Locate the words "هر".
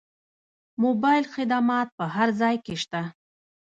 2.15-2.29